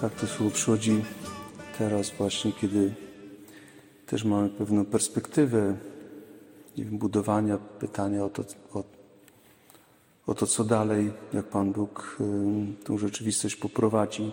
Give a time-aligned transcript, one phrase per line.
[0.00, 1.04] Tak to słowo przychodzi
[1.78, 2.94] teraz właśnie, kiedy
[4.06, 5.76] też mamy pewną perspektywę
[6.76, 8.42] nie wiem, budowania, pytania o to,
[8.74, 8.84] o,
[10.26, 14.32] o to, co dalej, jak Pan Bóg y, tą rzeczywistość poprowadzi.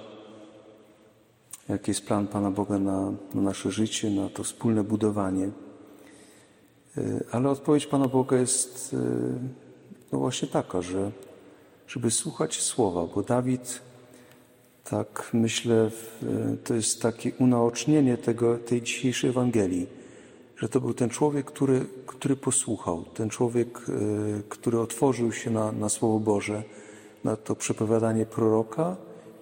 [1.69, 5.49] Jaki jest plan Pana Boga na, na nasze życie, na to wspólne budowanie.
[6.97, 8.97] Y, Ale odpowiedź Pana Boga jest y,
[10.11, 11.11] no właśnie taka, że
[11.87, 13.81] żeby słuchać słowa, bo Dawid
[14.83, 16.23] tak myślę, w-
[16.63, 19.87] to jest takie unaocznienie tego, tej dzisiejszej Ewangelii,
[20.57, 23.91] że to był ten człowiek, który, który posłuchał, ten człowiek, e,
[24.49, 26.63] który otworzył się na, na Słowo Boże,
[27.23, 28.95] na to przepowiadanie proroka,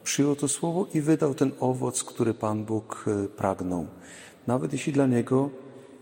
[0.06, 3.88] przyjął to Słowo i wydał ten owoc, który Pan Bóg e, pragnął.
[4.48, 5.50] Nawet jeśli dla niego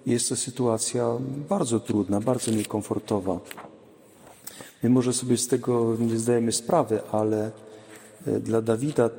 [0.05, 1.07] jest to sytuacja
[1.49, 3.39] bardzo trudna, bardzo niekomfortowa.
[4.83, 7.51] My może sobie z tego nie zdajemy sprawy, ale
[8.27, 9.09] e, dla Dawida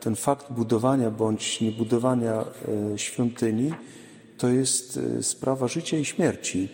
[0.00, 2.44] ten fakt budowania bądź niebudowania
[2.94, 3.72] e, świątyni
[4.38, 6.68] to jest sprawa życia i śmierci.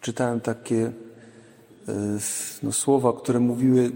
[0.00, 0.92] Czytałem takie
[2.62, 3.92] no, słowa, które mówiły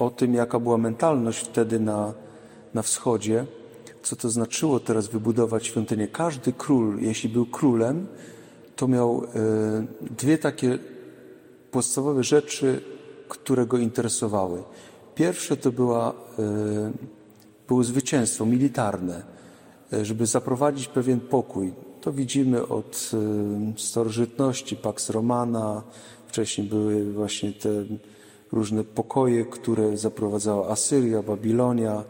[0.00, 2.14] o tym, jaka była mentalność wtedy na,
[2.74, 3.46] na wschodzie,
[4.02, 6.08] co to znaczyło teraz wybudować świątynię.
[6.08, 8.06] Każdy król, jeśli był królem,
[8.76, 9.86] to miał e,
[10.18, 10.78] dwie takie
[11.70, 12.80] podstawowe rzeczy,
[13.28, 14.62] które go interesowały.
[15.14, 16.92] Pierwsze to była, e,
[17.68, 19.22] było zwycięstwo militarne,
[19.92, 21.72] e, żeby zaprowadzić pewien pokój.
[22.00, 23.10] To widzimy od
[23.76, 25.82] starożytności, Pax Romana,
[26.26, 27.70] wcześniej były właśnie te
[28.52, 32.04] różne pokoje, które zaprowadzała Asyria, Babilonia,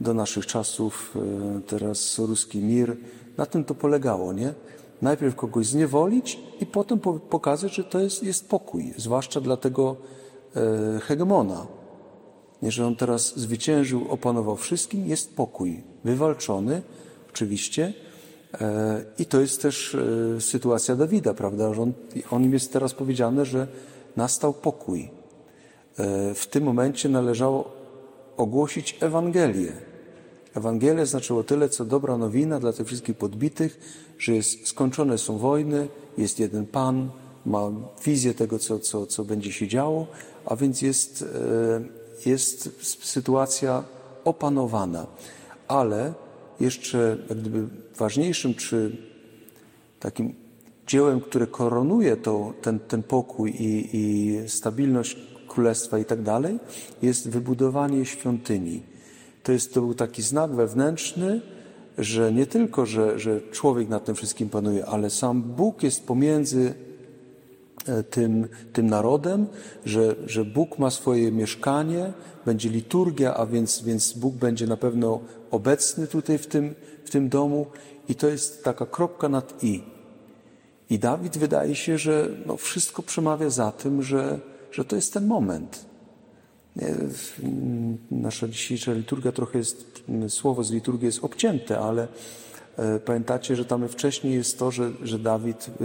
[0.00, 2.96] do naszych czasów e, teraz ruski mir.
[3.36, 4.54] Na tym to polegało, nie?
[5.02, 9.96] Najpierw kogoś zniewolić i potem po- pokazać, że to jest, jest pokój, zwłaszcza dla tego
[10.56, 11.66] e, hegemona.
[12.62, 15.82] Nie, że on teraz zwyciężył, opanował wszystkim, jest pokój.
[16.04, 16.82] Wywalczony,
[17.30, 17.94] oczywiście.
[18.60, 19.96] E, I to jest też
[20.40, 21.74] sytuacja Dawida, prawda?
[21.74, 21.92] Że on,
[22.30, 23.66] o nim jest teraz powiedziane, że
[24.16, 25.17] nastał pokój.
[25.98, 27.70] E, W tym momencie należało
[28.36, 29.72] ogłosić Ewangelię.
[30.54, 33.80] Ewangelię znaczyło tyle, co dobra nowina dla tych wszystkich podbitych,
[34.18, 35.88] że jest, skończone są wojny,
[36.18, 37.10] jest jeden Pan,
[37.46, 37.70] ma
[38.04, 40.06] wizję tego, co, co, co będzie się działo,
[40.46, 41.22] a więc jest,
[42.24, 42.70] e, jest
[43.04, 43.84] sytuacja
[44.24, 45.06] opanowana.
[45.68, 46.14] Ale
[46.60, 48.96] jeszcze jak gdyby ważniejszym, czy
[50.00, 50.34] takim
[50.86, 55.16] dziełem, które koronuje to, ten, ten pokój i, i stabilność
[55.48, 56.58] królestwa i tak dalej,
[57.02, 58.82] jest wybudowanie świątyni.
[59.42, 61.40] To, jest, to był taki znak wewnętrzny,
[61.98, 66.74] że nie tylko, że, że człowiek nad tym wszystkim panuje, ale sam Bóg jest pomiędzy
[67.86, 69.46] e, tym, tym narodem,
[69.84, 72.12] że, że Bóg ma swoje mieszkanie,
[72.46, 75.20] będzie liturgia, a więc, więc Bóg będzie na pewno
[75.50, 77.66] obecny tutaj w tym, w tym domu
[78.08, 79.82] i to jest taka kropka nad i.
[80.90, 84.40] I Dawid wydaje się, że no wszystko przemawia za tym, że,
[84.70, 85.86] że to jest ten moment.
[88.10, 92.08] Nasza dzisiejsza liturgia trochę jest, słowo z liturgii jest obcięte, ale
[92.76, 95.84] e, pamiętacie, że tam wcześniej jest to, że, że Dawid e,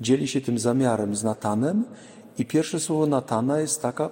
[0.00, 1.84] dzieli się tym zamiarem z Natanem
[2.38, 4.10] i pierwsze słowo Natana jest taka,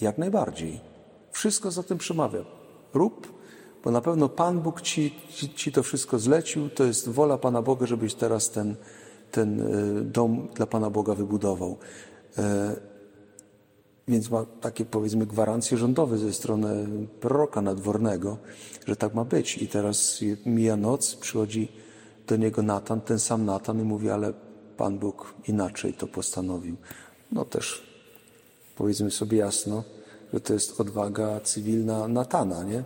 [0.00, 0.80] jak najbardziej.
[1.32, 2.44] Wszystko za tym przemawia.
[2.94, 3.38] Rób,
[3.84, 6.68] bo na pewno Pan Bóg ci, ci, ci to wszystko zlecił.
[6.68, 8.76] To jest wola Pana Boga, żebyś teraz ten,
[9.30, 9.64] ten e,
[10.04, 11.78] dom dla Pana Boga wybudował.
[12.38, 12.76] E,
[14.08, 16.86] Więc ma takie powiedzmy gwarancje rządowe ze strony
[17.20, 18.38] proroka nadwornego,
[18.86, 19.62] że tak ma być.
[19.62, 21.68] I teraz mija noc, przychodzi
[22.26, 24.32] do niego Natan, ten sam Natan i mówi, ale
[24.76, 26.76] Pan Bóg inaczej to postanowił.
[27.32, 27.82] No też
[28.76, 29.84] powiedzmy sobie jasno,
[30.32, 32.84] że to jest odwaga cywilna Natana, nie?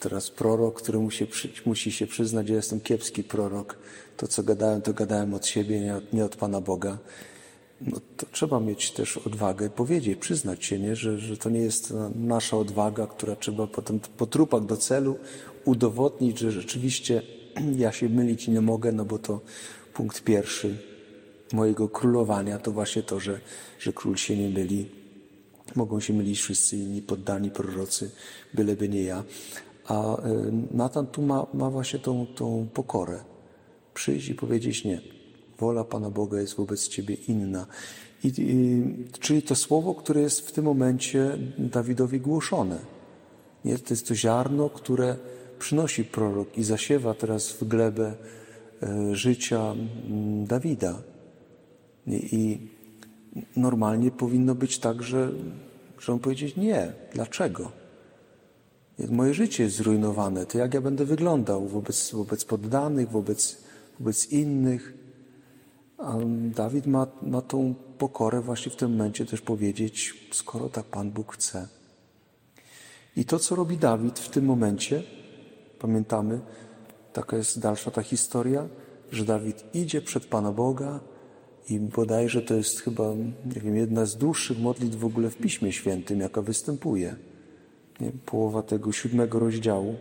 [0.00, 1.26] Teraz prorok, który musi,
[1.66, 3.78] musi się przyznać, że jestem kiepski prorok.
[4.16, 6.98] To, co gadałem, to gadałem od siebie, nie od, nie od Pana Boga.
[7.86, 10.96] No to trzeba mieć też odwagę powiedzieć, przyznać się, nie?
[10.96, 15.18] Że, że to nie jest nasza odwaga, która trzeba potem po trupach do celu
[15.64, 17.22] udowodnić, że rzeczywiście
[17.76, 19.40] ja się mylić nie mogę, no bo to
[19.94, 20.78] punkt pierwszy
[21.52, 23.40] mojego królowania to właśnie to, że,
[23.78, 24.88] że król się nie myli.
[25.76, 28.10] Mogą się mylić wszyscy inni poddani prorocy,
[28.54, 29.24] byleby nie ja.
[29.86, 33.24] A y, Natan tu ma, ma właśnie tą, tą pokorę.
[33.94, 35.21] Przyjść i powiedzieć nie.
[35.62, 37.66] Wola Pana Boga jest wobec Ciebie inna.
[38.24, 38.82] I, i,
[39.20, 42.78] czyli to słowo, które jest w tym momencie Dawidowi głoszone.
[43.64, 43.78] Nie?
[43.78, 45.16] To jest to ziarno, które
[45.58, 48.14] przynosi prorok i zasiewa teraz w glebę
[48.82, 51.02] e, życia mm, Dawida.
[52.06, 52.58] I
[53.56, 55.32] normalnie powinno być tak, że,
[56.08, 56.92] on powiedzieć nie.
[57.14, 57.72] Dlaczego?
[59.08, 60.46] Moje życie jest zrujnowane.
[60.46, 63.58] To jak ja będę wyglądał wobec, wobec poddanych, wobec,
[63.98, 65.01] wobec innych?
[66.02, 66.16] A
[66.54, 71.34] Dawid ma, ma tą pokorę właśnie w tym momencie też powiedzieć, skoro tak Pan Bóg
[71.34, 71.68] chce.
[73.16, 75.02] I to, co robi Dawid w tym momencie,
[75.78, 76.40] pamiętamy,
[77.12, 78.68] taka jest dalsza ta historia,
[79.12, 81.00] że Dawid idzie przed Pana Boga
[81.68, 83.14] i bodajże to jest chyba,
[83.54, 87.16] nie wiem, jedna z dłuższych modlitw w ogóle w Piśmie Świętym, jaka występuje.
[88.00, 88.12] Nie?
[88.26, 89.96] Połowa tego siódmego rozdziału,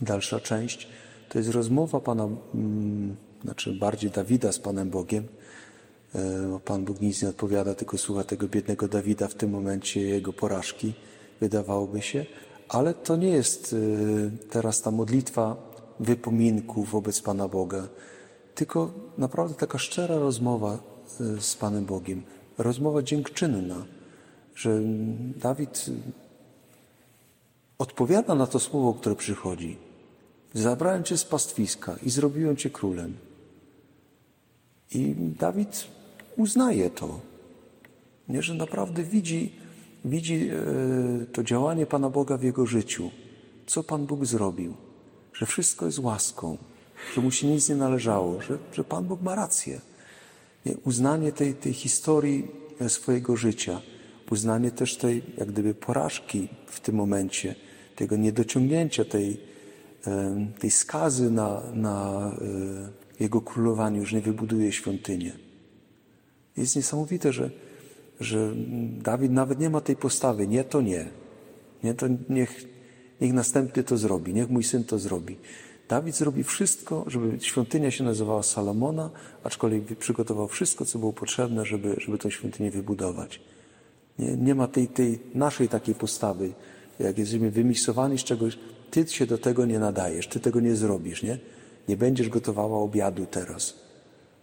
[0.00, 0.88] dalsza część,
[1.28, 5.24] to jest rozmowa Pana, mm, znaczy bardziej Dawida z Panem Bogiem.
[6.14, 10.32] E, Pan Bóg nic nie odpowiada, tylko słucha tego biednego Dawida w tym momencie, jego
[10.32, 10.94] porażki
[11.40, 12.26] wydawałoby się,
[12.68, 15.56] ale to nie jest y, teraz ta modlitwa
[16.00, 17.88] wypominku wobec Pana Boga,
[18.54, 20.78] tylko naprawdę taka szczera rozmowa
[21.20, 22.22] y, z Panem Bogiem,
[22.58, 23.84] rozmowa dziękczynna,
[24.54, 24.80] że
[25.36, 25.86] Dawid
[27.78, 29.76] odpowiada na to słowo, które przychodzi.
[30.54, 33.14] Zabrałem cię z pastwiska i zrobiłem cię królem.
[34.94, 35.86] I Dawid
[36.36, 37.20] uznaje to,
[38.28, 39.64] nie, że naprawdę widzi
[40.04, 43.10] widzi e, to działanie Pana Boga w jego życiu,
[43.66, 44.74] co Pan Bóg zrobił,
[45.32, 46.58] że wszystko jest łaską,
[47.14, 49.80] że mu się nic nie należało, że, że Pan Bóg ma rację.
[50.66, 52.48] Nie, uznanie tej, tej historii
[52.80, 53.80] e, swojego życia,
[54.30, 57.54] uznanie też tej, jak gdyby, porażki w tym momencie,
[57.96, 59.40] tego niedociągnięcia tej,
[60.06, 62.30] e, tej skazy na, na
[63.20, 65.32] jego królowaniu, że nie wybuduje świątynię.
[66.56, 67.50] Jest niesamowite, że
[68.20, 68.52] że
[69.02, 71.08] Dawid nawet nie ma tej postawy, nie to nie.
[71.84, 72.64] Nie to niech,
[73.20, 75.36] niech następny to zrobi, niech mój syn to zrobi.
[75.88, 79.10] Dawid zrobi wszystko, żeby świątynia się nazywała Salomona,
[79.44, 83.40] aczkolwiek przygotował wszystko, co było potrzebne, żeby, żeby tę świątynię wybudować.
[84.18, 86.52] Nie, nie ma tej, tej naszej takiej postawy,
[86.98, 88.58] jak jesteśmy wymisowani z czegoś,
[88.90, 91.38] ty się do tego nie nadajesz, ty tego nie zrobisz, nie?
[91.88, 93.74] Nie będziesz gotowała obiadu teraz.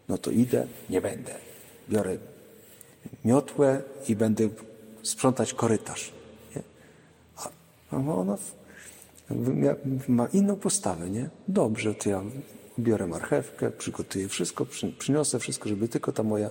[0.10, 1.36] No to idę, nie będę.
[1.90, 2.18] Biorę
[3.26, 4.50] miotłę i będę
[5.04, 6.12] sprzątać korytarz.
[6.56, 6.62] Nie?
[7.92, 8.38] A ona
[10.08, 11.30] ma inną postawę, nie?
[11.48, 12.24] Dobrze, to ja
[12.80, 14.66] biorę marchewkę, przygotuję wszystko,
[15.00, 16.50] przyniosę wszystko, żeby tylko ta moja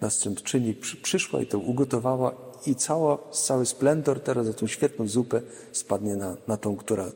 [0.00, 2.34] następczyni przyszła i to ugotowała
[2.66, 5.42] i cała, cały splendor teraz za tą świetną zupę
[5.72, 7.12] spadnie na, na tą, która,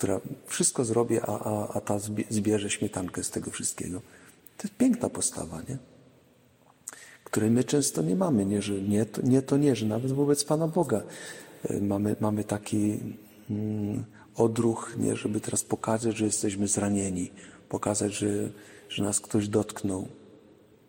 [0.00, 1.98] która wszystko zrobi, a, a, a ta
[2.30, 4.00] zbierze śmietankę z tego wszystkiego.
[4.56, 5.78] To jest piękna postawa, nie?
[7.24, 10.44] której my często nie mamy, nie, że nie to, nie, to nie, że nawet wobec
[10.44, 11.02] Pana Boga
[11.64, 12.98] e, mamy, mamy taki
[13.50, 14.04] mm,
[14.34, 17.30] odruch, nie, żeby teraz pokazać, że jesteśmy zranieni,
[17.68, 18.28] pokazać, że,
[18.88, 20.08] że nas ktoś dotknął.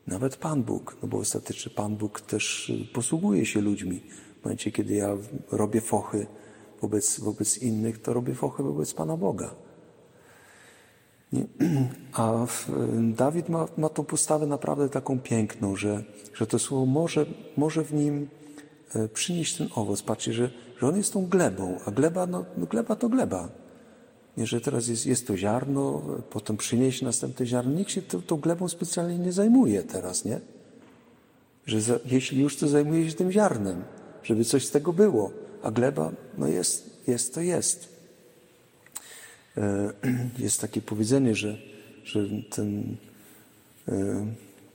[0.08, 4.02] Nawet Pan Bóg, no bo ostatecznie Pan Bóg też posługuje się ludźmi.
[4.42, 5.18] W momencie, kiedy ja
[5.52, 6.28] robię fochy
[6.82, 9.56] wobec, wobec innych, to robię fochy wobec Pana Boga.
[11.34, 11.46] Nie?
[12.14, 12.46] A
[13.16, 17.26] Dawid ma, ma tą postawę naprawdę taką piękną, że, że to słowo może,
[17.58, 18.28] może w nim
[18.96, 20.02] e, przynieść ten owoc.
[20.02, 20.50] Patrzcie, że,
[20.80, 23.50] że on jest tą glebą, a gleba, no, no gleba to gleba.
[24.38, 27.74] Nie, że teraz jest, jest to ziarno, potem przynieść następne ziarno.
[27.74, 30.40] Nikt się tą, tą glebą specjalnie nie zajmuje teraz, nie?
[31.66, 33.84] Że za, jeśli już, to zajmuje się tym ziarnem,
[34.24, 35.32] żeby coś z tego było.
[35.64, 37.90] A gleba, no jest, jest to jest.
[39.58, 39.94] E,
[40.46, 41.58] jest takie powiedzenie, że,
[42.04, 42.98] że ten
[43.88, 44.26] e,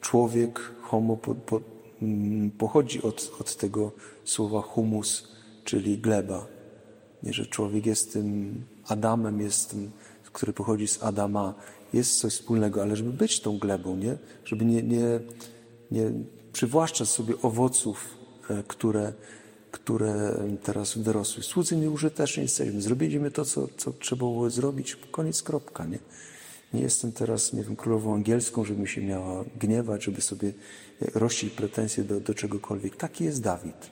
[0.00, 1.60] człowiek, homo, po, po,
[2.02, 3.92] mm, pochodzi od, od tego
[4.24, 5.28] słowa humus,
[5.64, 6.46] czyli gleba.
[7.22, 8.54] Nie, że człowiek jest tym
[8.88, 9.90] Adamem, jest tym,
[10.32, 11.54] który pochodzi z Adama,
[11.92, 14.18] jest coś wspólnego, ale żeby być tą glebą, nie?
[14.44, 15.20] żeby nie, nie,
[15.90, 16.12] nie
[16.52, 18.08] przywłaszczać sobie owoców,
[18.50, 19.12] e, które,
[19.76, 21.42] które teraz wyrosły.
[21.42, 22.82] Słudzy nieużyteczni jesteśmy.
[22.82, 24.96] Zrobiliśmy to, co, co trzeba było zrobić.
[25.10, 25.86] Koniec, kropka.
[25.86, 25.98] Nie?
[26.74, 30.52] nie jestem teraz, nie wiem, królową angielską, żeby się miała gniewać, żeby sobie
[31.14, 32.96] rościć pretensje do, do czegokolwiek.
[32.96, 33.90] Taki jest Dawid.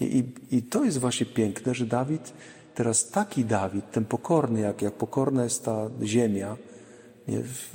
[0.00, 2.32] I, i, I to jest właśnie piękne, że Dawid,
[2.74, 6.56] teraz taki Dawid, ten pokorny, jak, jak pokorna jest ta ziemia,
[7.28, 7.74] nie, w,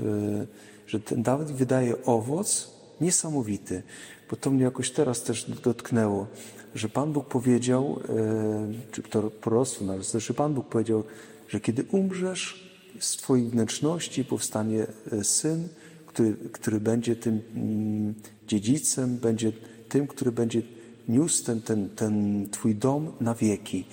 [0.88, 2.71] że ten Dawid wydaje owoc
[3.01, 3.83] niesamowity.
[4.29, 6.27] Bo to mnie jakoś teraz też dotknęło
[6.75, 11.03] że Pan Bóg powiedział, e, czy to proroctwo nawet, że Pan Bóg powiedział,
[11.48, 15.68] że kiedy umrzesz, z Twojej wnętrzności powstanie e, syn,
[16.08, 18.13] który, który będzie tym mm,
[18.48, 19.51] dziedzicem, będzie
[19.89, 20.62] tym, który będzie
[21.08, 23.86] niósł ten, ten, ten Twój dom na wieki.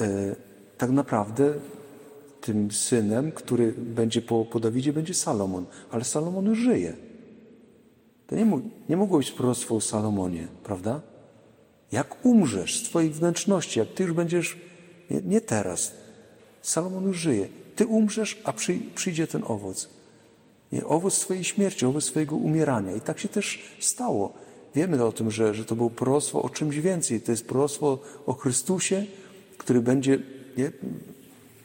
[0.00, 0.36] E,
[0.78, 1.54] tak naprawdę
[2.40, 5.66] tym synem, który będzie po, po Dawidzie, będzie Salomon.
[5.90, 6.96] Ale Salomon żyje.
[8.26, 8.46] To nie,
[8.88, 11.00] nie mogło być proroctwo o Salomonie, prawda?
[11.92, 14.58] Jak umrzesz z Twojej wnętrzności, jak Ty już będziesz,
[15.10, 15.92] nie, nie teraz,
[16.62, 17.48] Salomon już żyje.
[17.76, 19.88] Ty umrzesz, a przy, przyjdzie ten owoc.
[20.72, 22.92] Nie, owoc Twojej śmierci, owoc Twojego umierania.
[22.92, 24.32] I tak się też stało.
[24.74, 27.20] Wiemy o tym, że, że to było proroctwo o czymś więcej.
[27.20, 29.06] To jest proroctwo o Chrystusie,
[29.58, 30.18] który będzie
[30.56, 30.72] nie,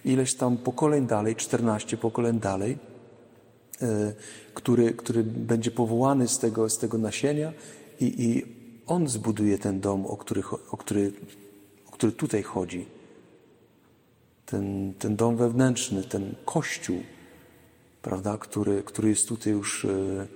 [0.06, 2.78] ileś tam pokoleń dalej, 14 pokoleń dalej,
[3.82, 4.14] e,
[4.54, 7.54] który, który będzie powołany z tego, z tego nasienia
[8.00, 8.55] i, i
[8.88, 11.14] on zbuduje ten dom, o który, o który,
[11.88, 12.86] o który tutaj chodzi.
[14.46, 16.98] Ten, ten dom wewnętrzny, ten kościół,
[18.02, 20.28] prawda, który, który jest tutaj już e,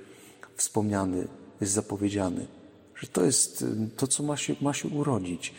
[0.55, 1.27] wspomniany,
[1.61, 2.47] jest zapowiedziany.
[2.95, 3.65] Że to jest e,
[3.97, 5.53] to, co ma się, ma się urodzić.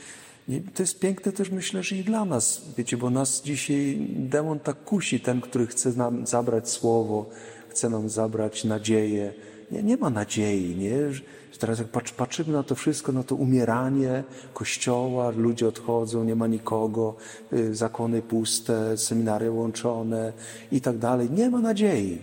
[0.48, 4.60] I to jest piękne też, myślę, że i dla nas, wiecie, bo nas dzisiaj demon
[4.60, 7.30] tak kusi, ten, który chce nam zabrać słowo,
[7.68, 9.34] chce nam zabrać nadzieję.
[9.70, 11.12] Nie, nie ma nadziei, nie?
[11.12, 14.24] Że teraz jak patrzymy na to wszystko, na to umieranie
[14.54, 17.16] kościoła, ludzie odchodzą, nie ma nikogo,
[17.52, 20.32] y, zakony puste, seminaria łączone
[20.72, 21.30] i tak dalej.
[21.30, 22.18] Nie ma nadziei.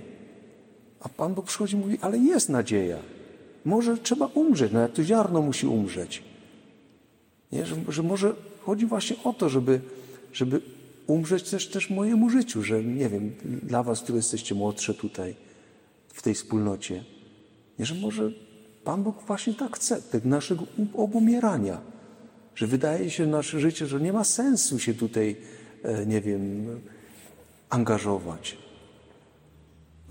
[1.00, 2.98] A Pan Bóg przychodzi i mówi, ale jest nadzieja.
[3.66, 6.24] Może trzeba umrzeć, no jak to ziarno musi umrzeć.
[7.51, 7.66] Nie?
[7.66, 9.82] Że, że może chodzi właśnie o to, żeby,
[10.34, 10.62] żeby
[11.08, 13.32] umrzeć też, też mojemu życiu, że nie wiem,
[13.63, 15.36] dla was, którzy jesteście młodsze tutaj,
[16.13, 17.04] w tej wspólnocie,
[17.79, 18.31] nie, że może
[18.84, 21.81] Pan Bóg właśnie tak chce, tego naszego obumierania,
[22.55, 25.36] że wydaje się nasze życie, że nie ma sensu się tutaj,
[25.84, 26.67] e, nie wiem,
[27.69, 28.57] angażować.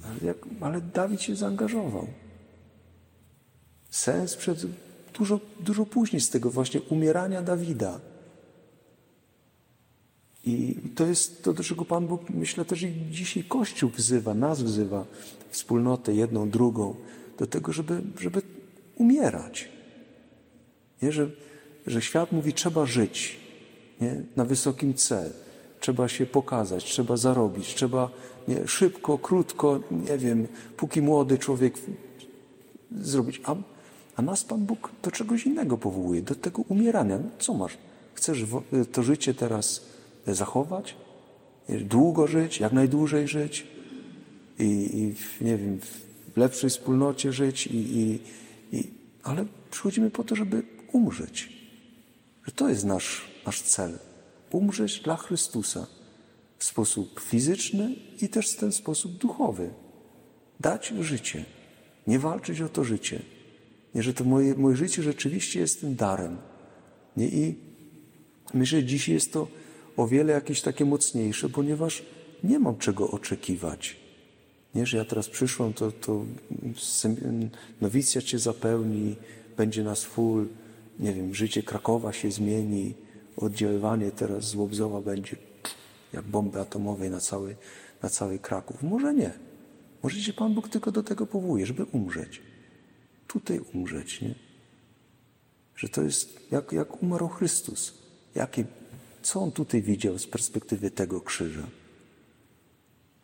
[0.05, 2.07] Ale, ale Dawid się zaangażował.
[3.91, 4.67] Sens przed
[5.19, 8.01] dużo, dużo później z tego właśnie umierania Dawida.
[10.45, 14.63] I to jest to, do czego Pan Bóg, myślę, też i dzisiaj Kościół wzywa, nas
[14.63, 15.05] wzywa,
[15.51, 16.95] wspólnotę jedną, drugą,
[17.39, 18.43] do tego, żeby, żeby
[18.97, 19.69] umierać.
[21.03, 21.13] Nie?
[21.13, 21.31] Że,
[21.87, 23.37] że świat mówi, trzeba żyć
[24.01, 24.23] nie?
[24.37, 25.31] na wysokim C,
[25.81, 28.11] trzeba się pokazać, trzeba zarobić, trzeba
[28.49, 28.69] nie?
[28.69, 31.75] szybko, krótko, nie wiem, póki młody człowiek
[32.91, 33.41] zrobić.
[33.45, 33.55] A
[34.17, 37.19] a nas Pan Bóg do czegoś innego powołuje, do tego umierania.
[37.19, 37.79] No, co masz?
[38.15, 38.45] Chcesz
[38.93, 39.85] to życie teraz
[40.27, 40.97] zachować?
[41.69, 43.67] Długo żyć, jak najdłużej żyć
[44.59, 45.15] i, i
[45.45, 45.79] nie wiem,
[46.37, 48.21] w lepszej wspólnocie żyć, i, i,
[48.73, 48.91] i,
[49.23, 50.63] ale przychodzimy po to, żeby
[50.93, 51.53] umrzeć.
[52.45, 53.99] Że to jest nasz, nasz cel.
[54.51, 55.87] Umrzeć dla Chrystusa
[56.59, 59.71] w sposób fizyczny i też w ten sposób duchowy.
[60.61, 61.45] Dać życie,
[62.07, 63.23] nie walczyć o to życie
[63.97, 66.37] nie, że to moje, moje życie rzeczywiście jest tym darem.
[67.17, 67.29] Nie?
[67.29, 67.55] I
[68.55, 69.49] myślę, że dzisiaj jest to
[69.97, 72.03] o wiele jakieś takie mocniejsze, ponieważ
[72.45, 73.97] nie mam czego oczekiwać.
[74.77, 76.25] Nie, że ja teraz przyszłam, to, to
[77.81, 79.17] nowicjat się zapełni,
[79.57, 80.49] będzie nas full,
[80.99, 82.95] nie wiem, życie Krakowa się zmieni,
[83.37, 85.37] oddziaływanie teraz z Łobzowa będzie
[86.13, 87.57] jak bomby atomowej na cały,
[88.03, 88.83] na cały Kraków.
[88.83, 89.31] Może nie.
[90.03, 92.41] Może się Pan Bóg tylko do tego powołuje, żeby umrzeć
[93.27, 94.35] tutaj umrzeć, nie?
[95.77, 97.95] Że to jest jak, jak umarł Chrystus.
[98.35, 98.65] Jakie,
[99.23, 101.67] co on tutaj widział z perspektywy tego krzyża?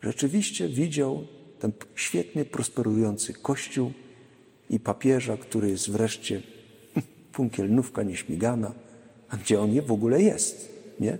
[0.01, 1.27] Rzeczywiście widział
[1.63, 3.91] ten świetnie prosperujący kościół
[4.69, 6.41] i papieża, który jest wreszcie
[7.33, 8.71] punkielnówka nieśmigana,
[9.29, 11.17] a gdzie on w ogóle jest, nie?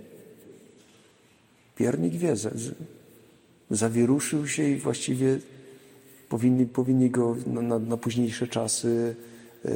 [1.76, 2.34] Piernik wie,
[3.70, 5.38] zawieruszył się i właściwie
[6.28, 9.16] powinni, powinni go na, na, na późniejsze czasy
[9.64, 9.70] e,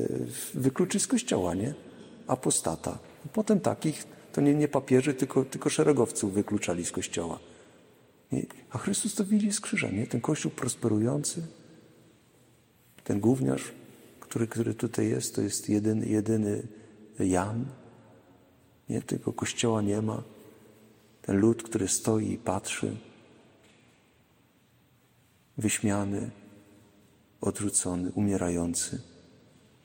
[0.55, 1.75] wykluczyć z kościoła, nie?
[2.27, 2.99] Apostata.
[3.33, 7.39] Potem takich to nie, nie papieży, tylko, tylko szeregowców wykluczali z kościoła.
[8.70, 10.06] A Chrystus to widzi z krzyża, nie?
[10.06, 11.47] Ten kościół prosperujący,
[13.04, 13.73] ten gówniarz,
[14.20, 16.66] który, który tutaj jest, to jest jedyny, jedyny
[17.18, 17.64] Jan.
[18.88, 19.02] Nie?
[19.02, 20.23] Tego kościoła nie ma.
[21.23, 22.97] Ten lud, który stoi i patrzy,
[25.58, 26.30] wyśmiany,
[27.40, 29.02] odrzucony, umierający.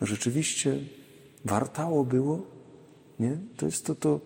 [0.01, 0.79] No rzeczywiście
[1.45, 2.41] wartało było,
[3.19, 3.37] nie?
[3.57, 4.19] To jest to, to,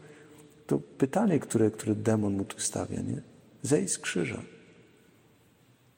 [0.68, 3.22] to pytanie, które, które demon mu tu stawia, nie?
[3.64, 4.42] Zejdź z krzyża.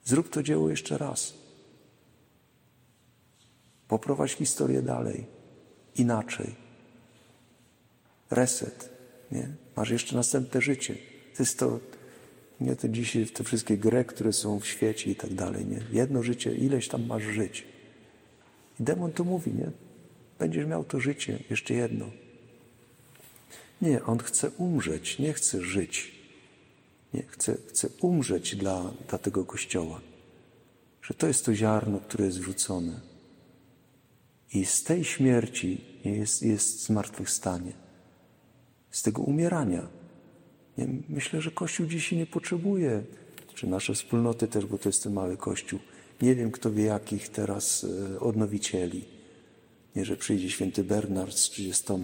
[0.06, 1.34] Zrób to dzieło jeszcze raz.
[3.88, 5.26] Poprowadź historię dalej,
[5.96, 6.56] inaczej.
[8.32, 8.90] Reset,
[9.32, 9.50] nie?
[9.76, 10.96] Masz jeszcze następne życie.
[11.38, 11.80] To jest to,
[12.62, 15.66] nie te dzisiaj te wszystkie gry, które są w świecie i tak dalej.
[15.66, 15.82] Nie?
[15.92, 17.64] Jedno życie, ileś tam masz żyć.
[18.80, 19.72] I demon to mówi, nie?
[20.40, 22.06] Będziesz miał to życie, jeszcze jedno.
[23.82, 26.19] Nie, on chce umrzeć, nie chce żyć.
[27.14, 30.02] Nie, chcę, chcę umrzeć dla, dla tego Kościoła.
[31.02, 33.00] Że to jest to ziarno, które jest wrzucone.
[34.54, 37.74] I z tej śmierci jest, jest zmartwychwstanie.
[38.92, 39.88] Z tego umierania.
[40.78, 43.04] Nie, myślę, że Kościół dzisiaj nie potrzebuje,
[43.56, 45.80] czy nasze wspólnoty też, bo to jest ten mały Kościół.
[46.22, 47.86] Nie wiem, kto wie, jakich teraz
[48.16, 49.06] e, odnowicieli.
[49.96, 51.98] Nie, że przyjdzie święty Bernard z 30 e,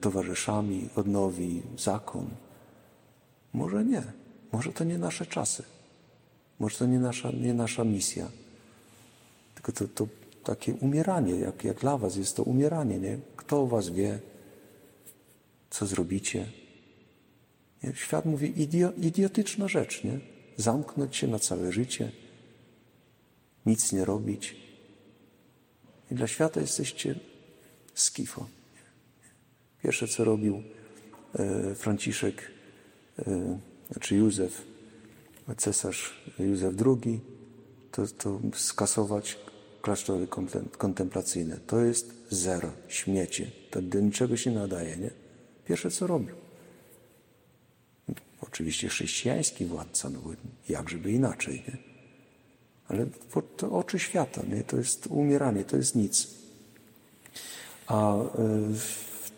[0.00, 2.26] towarzyszami, odnowi zakon.
[3.52, 4.02] Może nie.
[4.52, 5.62] Może to nie nasze czasy.
[6.58, 8.28] Może to nie nasza, nie nasza misja.
[9.54, 10.08] Tylko to, to
[10.44, 13.18] takie umieranie, jak, jak dla was jest to umieranie, nie?
[13.36, 14.18] Kto was wie,
[15.70, 16.46] co zrobicie?
[17.82, 17.94] Nie?
[17.94, 20.20] Świat mówi idio, idiotyczna rzecz, nie?
[20.56, 22.12] Zamknąć się na całe życie,
[23.66, 24.56] nic nie robić.
[26.10, 27.14] I dla świata jesteście
[27.94, 28.46] skifo.
[29.82, 30.62] Pierwsze, co robił
[31.38, 32.51] e, Franciszek,
[33.90, 34.62] znaczy Józef,
[35.56, 37.20] cesarz Józef II,
[37.92, 39.38] to, to skasować
[39.82, 40.26] klasztory
[40.78, 41.56] kontemplacyjne.
[41.66, 43.50] To jest zero, śmiecie.
[43.70, 45.10] To do niczego się nadaje, nie?
[45.64, 46.34] Pierwsze, co robił.
[48.40, 50.30] Oczywiście chrześcijański władca, no bo
[50.68, 51.76] jakżeby inaczej, nie?
[52.88, 53.06] Ale
[53.56, 54.64] to oczy świata, nie?
[54.64, 56.28] To jest umieranie, to jest nic.
[57.86, 58.26] A y,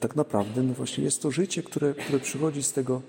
[0.00, 3.02] tak naprawdę no właśnie jest to życie, które, które przychodzi z tego,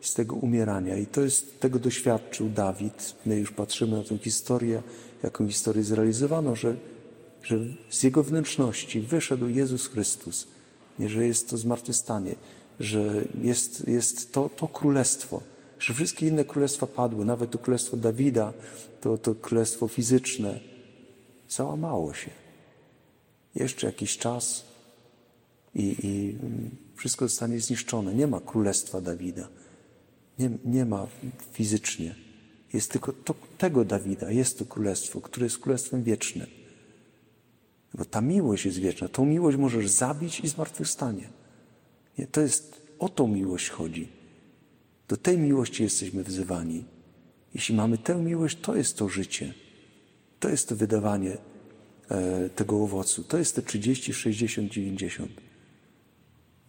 [0.00, 0.96] z tego umierania.
[0.96, 3.14] I to jest, tego doświadczył Dawid.
[3.26, 4.82] My już patrzymy na tę historię,
[5.22, 6.76] jaką historię zrealizowano, że,
[7.42, 7.58] że
[7.90, 10.46] z jego wnętrzności wyszedł Jezus Chrystus,
[10.98, 12.34] nie, że jest to zmartwychwstanie,
[12.80, 15.42] że jest, jest to, to królestwo,
[15.78, 18.52] że wszystkie inne królestwa padły, nawet to królestwo Dawida,
[19.00, 20.60] to, to królestwo fizyczne,
[21.48, 22.30] załamało się.
[23.54, 24.64] Jeszcze jakiś czas
[25.74, 26.36] i, i
[26.96, 28.14] wszystko zostanie zniszczone.
[28.14, 29.48] Nie ma królestwa Dawida.
[30.38, 31.06] Nie, nie ma
[31.52, 32.14] fizycznie.
[32.72, 36.46] Jest tylko to, tego Dawida, jest to królestwo, które jest królestwem wiecznym.
[37.94, 39.08] Bo ta miłość jest wieczna.
[39.08, 41.28] Tą miłość możesz zabić i zmartwychwstanie.
[42.18, 44.08] Nie, to jest, o tą miłość chodzi.
[45.08, 46.84] Do tej miłości jesteśmy wzywani.
[47.54, 49.54] Jeśli mamy tę miłość, to jest to życie.
[50.40, 51.38] To jest to wydawanie
[52.10, 53.24] e, tego owocu.
[53.24, 55.45] To jest te 30, 60, 90.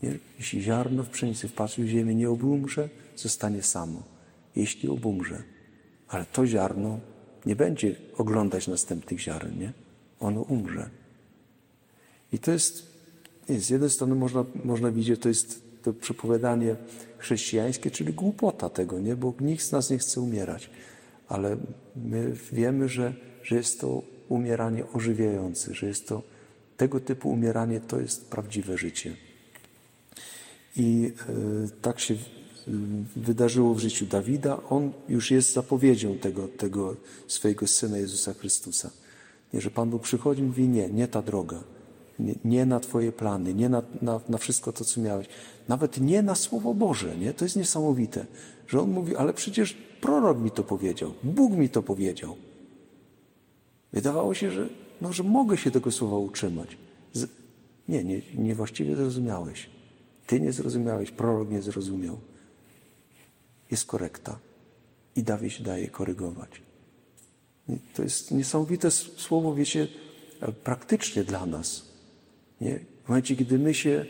[0.03, 0.17] Nie?
[0.37, 4.03] Jeśli ziarno w pszenicy wpatrzył w ziemię nie obumrze, zostanie samo.
[4.55, 5.43] Jeśli obumrze,
[6.07, 6.99] ale to ziarno
[7.45, 9.73] nie będzie oglądać następnych ziaren, nie?
[10.19, 10.89] Ono umrze.
[12.31, 12.87] I to jest,
[13.49, 16.75] nie, z jednej strony można, można widzieć, to jest to przepowiadanie
[17.17, 19.15] chrześcijańskie, czyli głupota tego, nie?
[19.15, 20.69] Bo nikt z nas nie chce umierać.
[21.27, 21.57] Ale
[21.95, 26.23] my wiemy, że, że jest to umieranie ożywiające, że jest to
[26.77, 29.15] tego typu umieranie to jest prawdziwe życie.
[30.77, 32.15] I e, tak się
[33.15, 36.95] wydarzyło w życiu Dawida, on już jest zapowiedzią tego, tego
[37.27, 38.91] swojego Syna Jezusa Chrystusa.
[39.53, 41.63] Nie, że Pan Bóg przychodzi i mówi, nie, nie ta droga.
[42.19, 45.27] Nie, nie na Twoje plany, nie na, na, na, wszystko to, co miałeś.
[45.67, 47.33] Nawet nie na Słowo Boże, nie?
[47.33, 48.25] To jest niesamowite,
[48.67, 52.35] że On mówi, ale przecież prorok mi to powiedział, Bóg mi to powiedział.
[53.93, 54.69] Wydawało się, że,
[55.01, 56.77] no, że mogę się tego słowa utrzymać.
[57.13, 57.29] Z...
[57.87, 59.69] Nie, nie, niewłaściwie zrozumiałeś.
[60.27, 62.17] Ty nie zrozumiałeś, prorok nie zrozumiał
[63.71, 64.39] jest korekta
[65.15, 66.61] i Dawid się daje korygować.
[67.93, 69.87] To jest niesamowite słowo, wiecie,
[70.63, 71.85] praktycznie dla nas.
[72.61, 72.79] Nie?
[73.03, 74.05] W momencie, kiedy my się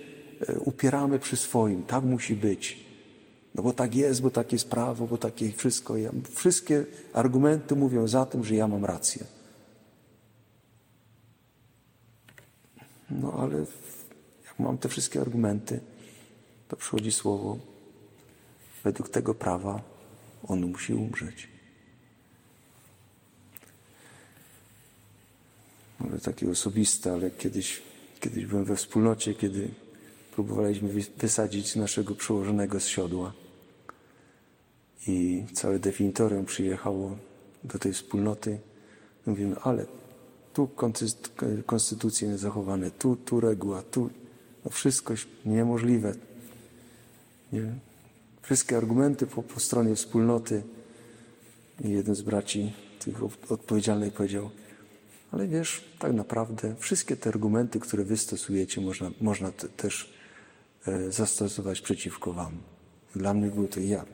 [0.47, 2.85] e, upieramy przy swoim, tak musi być,
[3.55, 5.97] no bo tak jest, bo takie jest prawo, bo takie wszystko.
[5.97, 9.25] Ja, wszystkie argumenty mówią za tym, że ja mam rację.
[13.09, 13.57] No ale
[14.45, 15.79] jak mam te wszystkie argumenty,
[16.67, 17.57] to przychodzi słowo,
[18.83, 19.81] według tego prawa
[20.47, 21.47] on musi umrzeć.
[25.99, 27.81] Może takie osobiste, ale kiedyś,
[28.19, 29.69] kiedyś byłem we wspólnocie, kiedy
[30.31, 33.33] próbowaliśmy wysadzić naszego przełożonego z siodła.
[35.07, 37.17] I całe definitorium przyjechało
[37.63, 38.59] do tej wspólnoty.
[39.25, 39.85] Mówimy, ale
[40.53, 40.69] tu
[41.65, 44.09] konstytucje niezachowane, tu, tu reguła, tu
[44.65, 45.13] no wszystko
[45.45, 46.13] niemożliwe.
[47.51, 47.73] Nie?
[48.47, 50.63] wszystkie argumenty po, po stronie wspólnoty.
[51.83, 54.49] I jeden z braci tych odpowiedzialnych powiedział,
[55.31, 60.13] ale wiesz, tak naprawdę wszystkie te argumenty, które wy stosujecie, można, można te, też
[60.87, 62.57] e, zastosować przeciwko wam.
[63.15, 64.05] Dla mnie było to ja.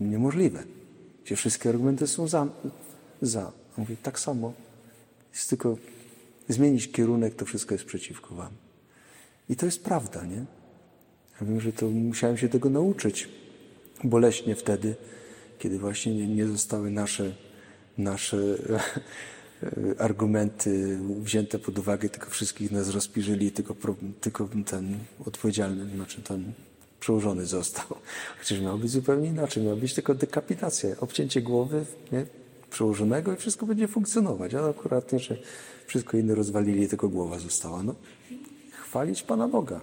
[0.00, 0.64] Niemożliwe.
[1.24, 2.46] Gdzie wszystkie argumenty są za.
[3.22, 3.52] za.
[3.76, 4.52] Mówię, tak samo.
[5.32, 5.76] Jest tylko
[6.48, 8.52] zmienić kierunek, to wszystko jest przeciwko wam.
[9.48, 10.44] I to jest prawda, nie?
[11.40, 13.28] Ja wiem, że to musiałem się tego nauczyć
[14.04, 14.94] boleśnie wtedy,
[15.58, 17.32] kiedy właśnie nie, nie zostały nasze,
[17.98, 18.36] nasze
[19.98, 23.74] argumenty wzięte pod uwagę, tylko wszystkich nas rozpiżyli, tylko,
[24.20, 26.52] tylko ten odpowiedzialny, znaczy ten
[27.00, 27.86] przełożony został.
[28.38, 32.26] Chociaż miało być zupełnie inaczej, miała być tylko dekapitacja, obcięcie głowy nie,
[32.70, 34.54] przełożonego i wszystko będzie funkcjonować.
[34.54, 35.36] A akurat nie, że
[35.86, 37.82] wszystko inne rozwalili, tylko głowa została.
[37.82, 37.94] No,
[38.82, 39.80] chwalić Pana Boga.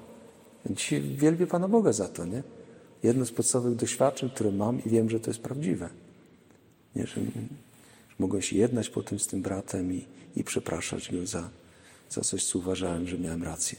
[0.69, 2.43] Dzisiaj wielbię Pana Boga za to, nie?
[3.03, 5.89] Jedno z podstawowych doświadczeń, które mam i wiem, że to jest prawdziwe.
[6.95, 11.49] Nie, że, że mogłem się jednać potem z tym bratem i, i przepraszać go za,
[12.09, 13.77] za coś, co uważałem, że miałem rację.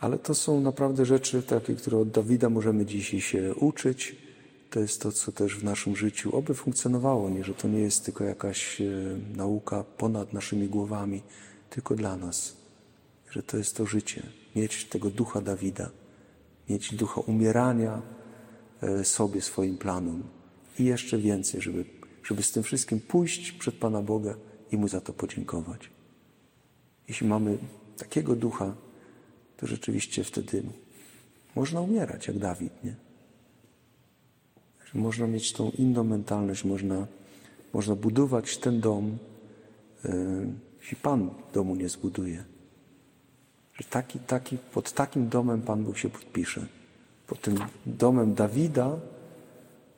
[0.00, 4.16] Ale to są naprawdę rzeczy takie, które od Dawida możemy dzisiaj się uczyć.
[4.70, 8.04] To jest to, co też w naszym życiu oby funkcjonowało, nie, że to nie jest
[8.04, 8.84] tylko jakaś e,
[9.36, 11.22] nauka ponad naszymi głowami,
[11.70, 12.57] tylko dla nas.
[13.38, 14.22] Że to jest to życie.
[14.56, 15.90] Mieć tego ducha Dawida,
[16.68, 18.02] mieć ducha umierania
[18.82, 20.22] e, sobie, swoim planom
[20.78, 21.84] i jeszcze więcej, żeby,
[22.24, 24.34] żeby z tym wszystkim pójść przed Pana Boga
[24.72, 25.90] i Mu za to podziękować.
[27.08, 27.58] Jeśli mamy
[27.98, 28.74] takiego ducha,
[29.56, 30.62] to rzeczywiście wtedy
[31.54, 32.94] można umierać jak Dawid, nie?
[34.94, 37.06] Można mieć tą inną mentalność, można,
[37.72, 39.18] można budować ten dom,
[40.04, 40.10] yy,
[40.80, 42.57] jeśli Pan domu nie zbuduje.
[43.78, 46.66] Że taki, taki, pod takim domem Pan Bóg się podpisze.
[47.26, 48.96] Pod tym domem Dawida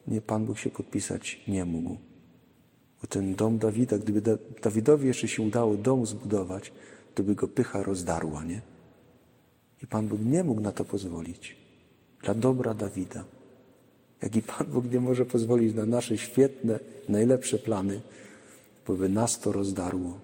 [0.07, 1.97] nie Pan Bóg się podpisać nie mógł.
[3.01, 6.73] Bo ten dom Dawida, gdyby da, Dawidowi jeszcze się udało dom zbudować,
[7.15, 8.61] to by go pycha rozdarła, nie?
[9.83, 11.57] I Pan Bóg nie mógł na to pozwolić.
[12.23, 13.25] Dla dobra Dawida.
[14.23, 18.01] Jak i Pan Bóg nie może pozwolić na nasze świetne, najlepsze plany,
[18.87, 20.19] bo by nas to rozdarło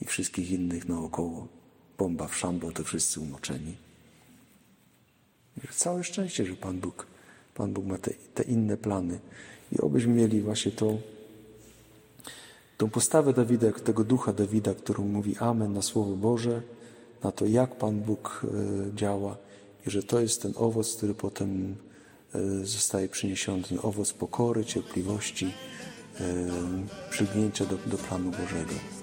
[0.00, 1.48] i wszystkich innych naokoło.
[1.98, 3.76] Bomba w szambo, to wszyscy umoczeni.
[5.70, 7.06] Całe szczęście, że Pan Bóg,
[7.54, 9.18] Pan Bóg ma te, te inne plany.
[9.72, 11.00] I obyśmy mieli właśnie tą,
[12.76, 16.62] tą postawę Dawida, tego ducha Dawida, którą mówi Amen na Słowo Boże,
[17.22, 19.36] na to, jak Pan Bóg e, działa
[19.86, 21.76] i że to jest ten owoc, który potem
[22.34, 25.52] e, zostaje przyniesiony, ten owoc pokory, cierpliwości,
[26.20, 26.46] e,
[27.10, 28.97] przygnięcia do, do planu Bożego.